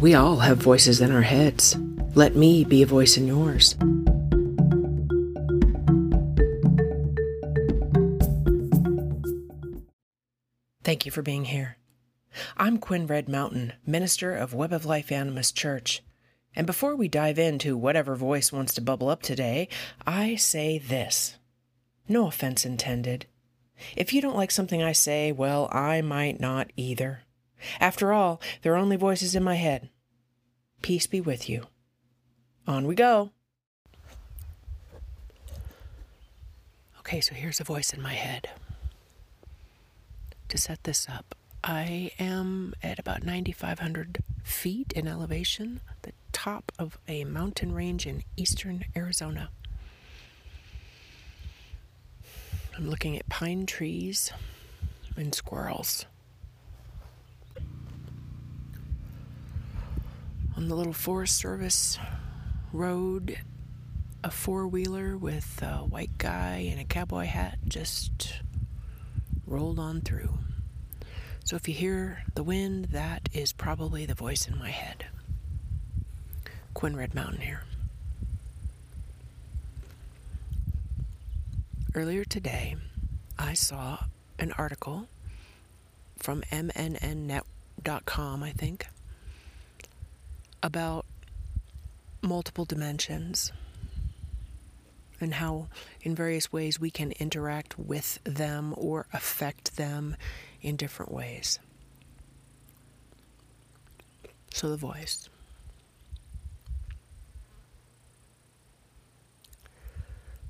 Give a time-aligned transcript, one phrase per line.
[0.00, 1.76] We all have voices in our heads.
[2.14, 3.74] Let me be a voice in yours.
[10.84, 11.78] Thank you for being here.
[12.56, 16.04] I'm Quynn Red Mountain, minister of Web of Life Animist Church.
[16.54, 19.68] And before we dive into whatever voice wants to bubble up today,
[20.06, 21.38] I say this.
[22.08, 23.26] No offense intended.
[23.96, 27.22] If you don't like something I say, well, I might not either.
[27.80, 29.90] After all, they're only voices in my head.
[30.82, 31.66] Peace be with you.
[32.66, 33.30] On we go.
[37.00, 38.50] Okay, so here's a voice in my head.
[40.48, 41.34] To set this up,
[41.64, 48.22] I am at about 9,500 feet in elevation, the top of a mountain range in
[48.36, 49.50] eastern Arizona.
[52.76, 54.30] I'm looking at pine trees
[55.16, 56.06] and squirrels.
[60.58, 62.00] On the little Forest Service
[62.72, 63.38] road,
[64.24, 68.40] a four wheeler with a white guy in a cowboy hat just
[69.46, 70.36] rolled on through.
[71.44, 75.06] So if you hear the wind, that is probably the voice in my head.
[76.74, 77.62] Quynn Red Mountain here.
[81.94, 82.74] Earlier today,
[83.38, 84.06] I saw
[84.40, 85.06] an article
[86.16, 88.88] from MNNnet.com, I think,
[90.62, 91.06] about
[92.22, 93.52] multiple dimensions
[95.20, 95.68] and how,
[96.02, 100.16] in various ways, we can interact with them or affect them
[100.62, 101.58] in different ways.
[104.52, 105.28] So, the voice.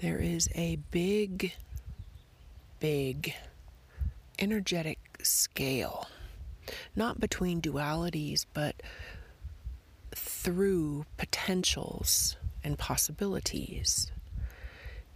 [0.00, 1.52] there is a big,
[2.80, 3.34] big
[4.38, 6.08] energetic scale,
[6.96, 8.82] not between dualities, but
[10.20, 14.12] through potentials and possibilities.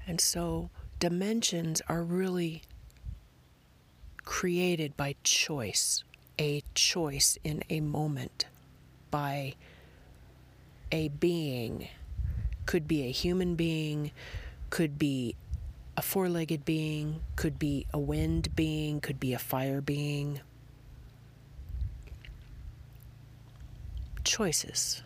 [0.07, 2.63] And so dimensions are really
[4.25, 6.05] created by choice,
[6.39, 8.47] a choice in a moment
[9.11, 9.55] by
[10.91, 11.89] a being.
[12.67, 14.11] Could be a human being,
[14.71, 15.37] could be
[15.97, 20.41] a four legged being, could be a wind being, could be a fire being.
[24.25, 25.03] Choices.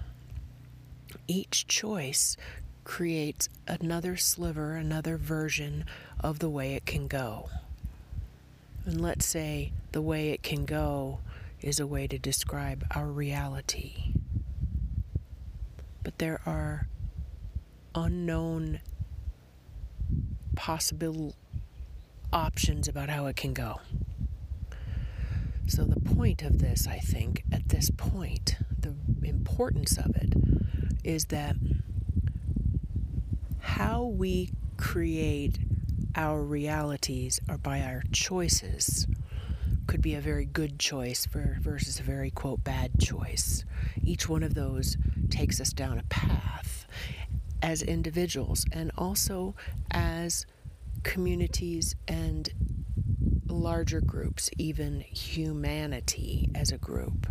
[1.26, 2.36] Each choice
[2.84, 5.84] creates another sliver, another version
[6.20, 7.50] of the way it can go.
[8.86, 11.18] And let's say the way it can go
[11.60, 14.14] is a way to describe our reality.
[16.02, 16.86] But there are
[17.94, 18.80] unknown
[20.56, 21.34] possible
[22.32, 23.80] options about how it can go.
[25.66, 28.56] So, the point of this, I think, at this point,
[29.20, 30.34] the importance of it
[31.04, 31.56] is that
[33.60, 35.58] how we create
[36.14, 39.06] our realities are by our choices
[39.86, 43.64] could be a very good choice for, versus a very quote bad choice.
[44.02, 44.96] Each one of those
[45.30, 46.86] takes us down a path
[47.62, 49.54] as individuals and also
[49.90, 50.46] as
[51.02, 52.50] communities and
[53.46, 57.26] larger groups, even humanity as a group.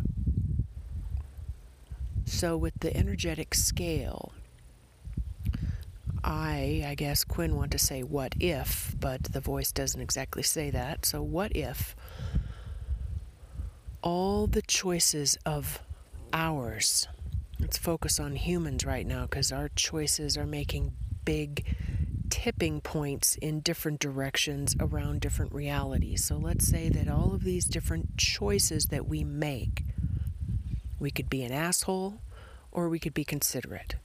[2.27, 4.33] So, with the energetic scale,
[6.23, 10.69] I, I guess Quinn want to say what if, but the voice doesn't exactly say
[10.69, 11.05] that.
[11.05, 11.95] So, what if
[14.03, 15.79] all the choices of
[16.33, 17.07] ours
[17.59, 20.93] Let's focus on humans right now because our choices are making
[21.25, 21.65] big
[22.29, 26.23] tipping points in different directions around different realities.
[26.23, 29.83] So let's say that all of these different choices that we make,
[30.99, 32.19] we could be an asshole
[32.71, 33.95] or we could be considerate.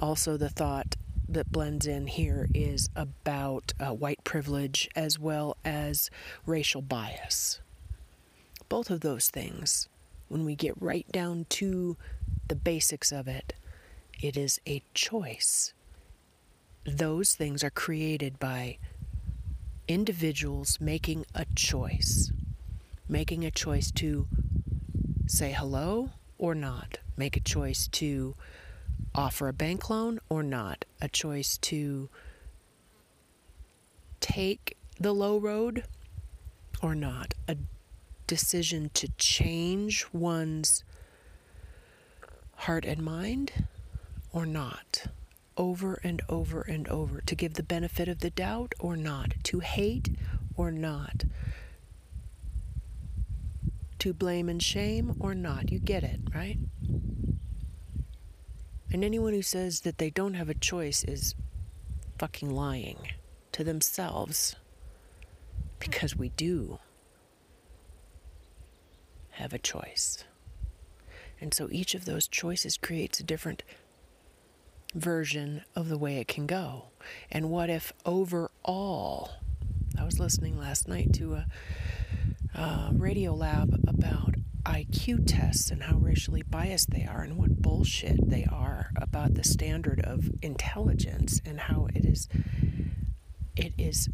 [0.00, 0.96] Also, the thought
[1.28, 6.10] that blends in here is about uh, white privilege as well as
[6.44, 7.60] racial bias.
[8.68, 9.88] Both of those things
[10.28, 11.96] when we get right down to
[12.48, 13.52] the basics of it,
[14.22, 15.74] it is a choice.
[16.84, 18.78] Those things are created by
[19.88, 22.32] individuals making a choice,
[23.08, 24.26] making a choice to
[25.26, 28.34] say hello or not, make a choice to
[29.14, 32.08] offer a bank loan or not, a choice to
[34.20, 35.84] take the low road
[36.82, 37.56] or not, a
[38.26, 40.84] decision to change one's
[42.56, 43.66] heart and mind
[44.32, 45.04] or not,
[45.56, 49.60] over and over and over, to give the benefit of the doubt or not, to
[49.60, 50.16] hate
[50.56, 51.24] or not,
[54.02, 55.70] to blame and shame or not.
[55.70, 56.58] You get it, right?
[58.90, 61.36] And anyone who says that they don't have a choice is
[62.18, 63.12] fucking lying
[63.52, 64.56] to themselves.
[65.78, 66.80] Because we do
[69.30, 70.24] have a choice.
[71.40, 73.62] And so each of those choices creates a different
[74.96, 76.86] version of the way it can go.
[77.30, 79.30] And what if overall,
[80.22, 81.46] listening last night to a,
[82.54, 88.44] a Radiolab about IQ tests and how racially biased they are and what bullshit they
[88.44, 92.28] are about the standard of intelligence and how it is
[93.56, 94.08] it is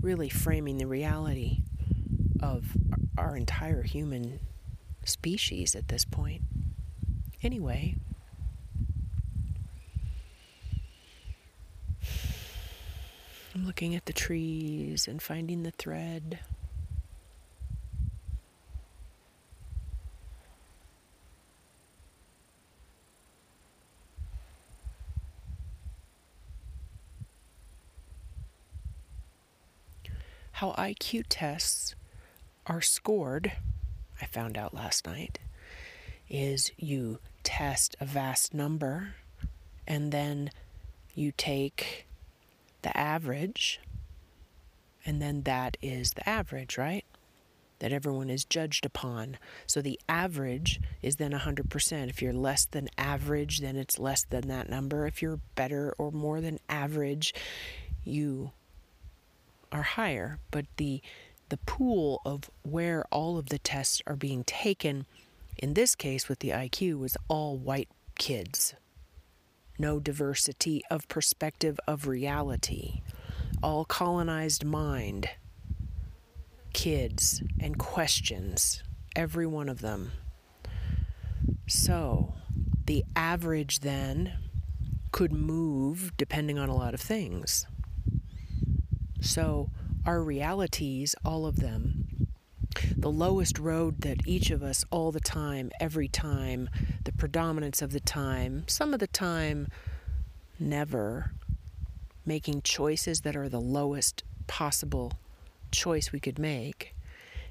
[0.00, 1.62] really framing the reality
[2.40, 2.76] of
[3.18, 4.38] our entire human
[5.04, 6.42] species at this point.
[7.42, 7.96] Anyway,
[13.54, 16.40] I'm looking at the trees and finding the thread.
[30.58, 31.94] How IQ tests
[32.66, 33.52] are scored,
[34.20, 35.38] I found out last night,
[36.28, 39.14] is you test a vast number
[39.86, 40.50] and then
[41.14, 42.03] you take
[42.84, 43.80] the average,
[45.04, 47.04] and then that is the average, right?
[47.80, 49.38] That everyone is judged upon.
[49.66, 52.08] So the average is then 100%.
[52.08, 55.06] If you're less than average, then it's less than that number.
[55.06, 57.34] If you're better or more than average,
[58.04, 58.52] you
[59.72, 60.38] are higher.
[60.50, 61.02] But the
[61.50, 65.04] the pool of where all of the tests are being taken,
[65.58, 68.74] in this case with the IQ, was all white kids
[69.78, 73.02] no diversity of perspective of reality,
[73.62, 75.30] all colonized mind,
[76.72, 78.82] kids, and questions,
[79.16, 80.12] every one of them.
[81.66, 82.34] So,
[82.86, 84.34] the average then
[85.12, 87.66] could move depending on a lot of things.
[89.20, 89.70] So,
[90.04, 92.03] our realities, all of them,
[93.04, 96.70] the lowest road that each of us all the time, every time,
[97.04, 99.68] the predominance of the time, some of the time,
[100.58, 101.32] never
[102.24, 105.12] making choices that are the lowest possible
[105.70, 106.94] choice we could make,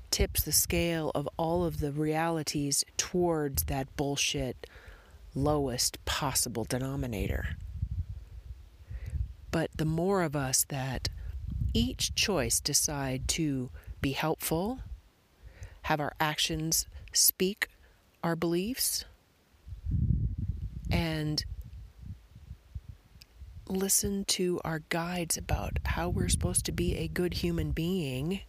[0.10, 4.66] tips the scale of all of the realities towards that bullshit
[5.36, 7.58] lowest possible denominator.
[9.52, 11.10] But the more of us that
[11.76, 13.70] each choice decide to
[14.02, 14.80] be helpful,
[15.84, 17.70] have our actions speak
[18.24, 19.06] our beliefs,
[20.90, 21.44] and
[23.68, 28.42] listen to our guides about how we're supposed to be a good human being,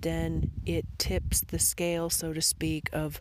[0.00, 3.20] then it tips the scale, so to speak, of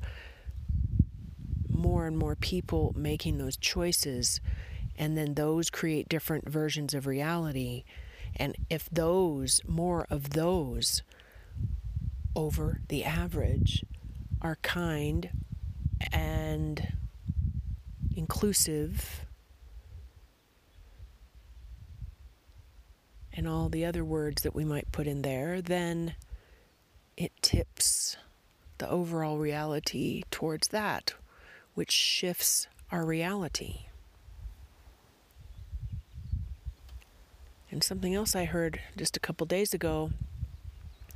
[1.69, 4.39] more and more people making those choices.
[4.97, 7.85] And then those create different versions of reality.
[8.35, 11.01] And if those, more of those,
[12.35, 13.85] over the average
[14.41, 15.29] are kind
[16.11, 16.93] and
[18.15, 19.25] inclusive
[23.33, 26.15] and all the other words that we might put in there, then
[27.15, 28.17] it tips
[28.77, 31.13] the overall reality towards that,
[31.73, 33.85] which shifts our reality.
[37.69, 40.11] And something else I heard just a couple days ago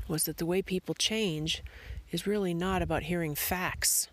[0.08, 1.64] was that the way people change
[2.12, 4.10] is really not about hearing facts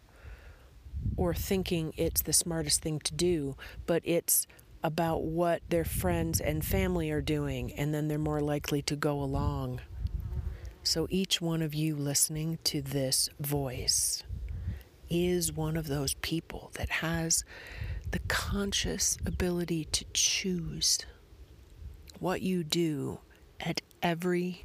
[1.16, 3.56] or thinking it's the smartest thing to do,
[3.87, 4.46] but it's
[4.82, 9.22] about what their friends and family are doing, and then they're more likely to go
[9.22, 9.80] along.
[10.82, 14.25] So each one of you listening to this voice
[15.08, 17.44] is one of those people that has
[18.11, 20.99] the conscious ability to choose
[22.18, 23.20] what you do
[23.61, 24.64] at every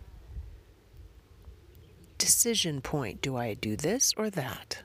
[2.27, 3.21] decision point.
[3.21, 4.83] Do I do this or that?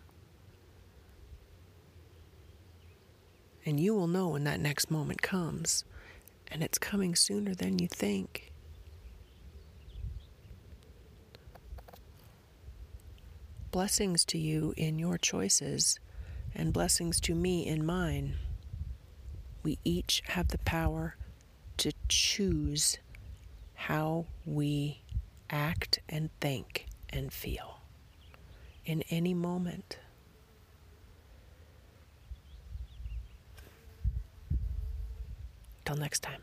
[3.67, 5.85] And you will know when that next moment comes.
[6.53, 8.53] And it's coming sooner than you think.
[13.73, 15.99] Blessings to you in your choices,
[16.55, 18.37] and blessings to me in mine.
[19.65, 21.17] We each have the power
[21.79, 22.99] to choose
[23.75, 25.03] how we
[25.51, 27.81] act and think and feel
[28.85, 29.99] in any moment.
[35.85, 36.43] Till next time.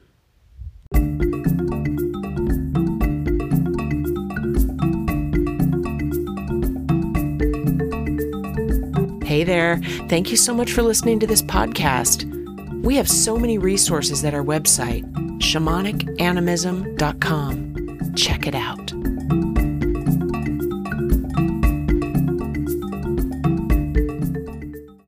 [9.30, 9.78] Hey there.
[10.10, 12.26] Thank you so much for listening to this podcast.
[12.84, 15.04] We have so many resources at our website,
[15.38, 18.16] shamanicanimalism.com.
[18.16, 18.89] Check it out.